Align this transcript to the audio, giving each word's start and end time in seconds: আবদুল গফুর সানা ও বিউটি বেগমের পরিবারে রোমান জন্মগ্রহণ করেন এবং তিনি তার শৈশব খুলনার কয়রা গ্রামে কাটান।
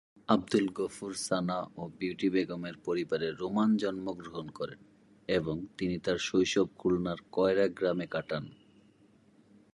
আবদুল 0.29 0.67
গফুর 0.75 1.13
সানা 1.17 1.59
ও 1.77 1.81
বিউটি 1.99 2.27
বেগমের 2.29 2.75
পরিবারে 2.77 3.27
রোমান 3.31 3.69
জন্মগ্রহণ 3.77 4.47
করেন 4.49 4.79
এবং 5.29 5.55
তিনি 5.77 5.95
তার 5.99 6.17
শৈশব 6.17 6.67
খুলনার 6.77 7.19
কয়রা 7.31 7.67
গ্রামে 7.67 8.07
কাটান। 8.07 8.45